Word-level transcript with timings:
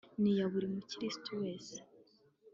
ni 0.21 0.29
iya 0.33 0.45
buri 0.51 0.67
mukirisitu 0.73 1.31
wese 1.41 1.75